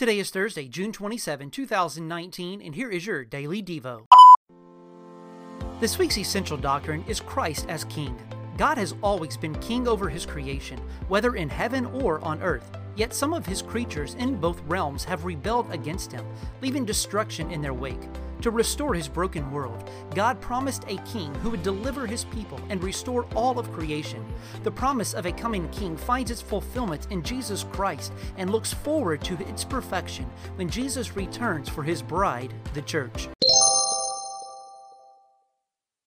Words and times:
Today 0.00 0.18
is 0.18 0.30
Thursday, 0.30 0.66
June 0.66 0.92
27, 0.92 1.50
2019, 1.50 2.62
and 2.62 2.74
here 2.74 2.88
is 2.88 3.04
your 3.04 3.22
Daily 3.22 3.62
Devo. 3.62 4.06
This 5.78 5.98
week's 5.98 6.16
essential 6.16 6.56
doctrine 6.56 7.04
is 7.06 7.20
Christ 7.20 7.66
as 7.68 7.84
King. 7.84 8.18
God 8.56 8.78
has 8.78 8.94
always 9.02 9.36
been 9.36 9.54
king 9.56 9.86
over 9.86 10.08
his 10.08 10.24
creation, 10.24 10.80
whether 11.08 11.36
in 11.36 11.50
heaven 11.50 11.84
or 11.84 12.18
on 12.24 12.40
earth. 12.40 12.70
Yet 12.96 13.12
some 13.12 13.34
of 13.34 13.44
his 13.44 13.60
creatures 13.60 14.14
in 14.14 14.36
both 14.36 14.62
realms 14.66 15.04
have 15.04 15.26
rebelled 15.26 15.70
against 15.70 16.10
him, 16.10 16.24
leaving 16.62 16.86
destruction 16.86 17.50
in 17.50 17.60
their 17.60 17.74
wake. 17.74 18.00
To 18.40 18.50
restore 18.50 18.94
his 18.94 19.06
broken 19.06 19.50
world, 19.50 19.90
God 20.14 20.40
promised 20.40 20.84
a 20.88 20.96
king 20.98 21.34
who 21.36 21.50
would 21.50 21.62
deliver 21.62 22.06
his 22.06 22.24
people 22.24 22.58
and 22.70 22.82
restore 22.82 23.26
all 23.34 23.58
of 23.58 23.70
creation. 23.72 24.24
The 24.62 24.70
promise 24.70 25.12
of 25.12 25.26
a 25.26 25.32
coming 25.32 25.68
king 25.68 25.96
finds 25.96 26.30
its 26.30 26.40
fulfillment 26.40 27.06
in 27.10 27.22
Jesus 27.22 27.66
Christ 27.70 28.12
and 28.38 28.50
looks 28.50 28.72
forward 28.72 29.22
to 29.24 29.38
its 29.46 29.64
perfection 29.64 30.24
when 30.56 30.70
Jesus 30.70 31.16
returns 31.16 31.68
for 31.68 31.82
his 31.82 32.00
bride, 32.00 32.54
the 32.72 32.82
church. 32.82 33.28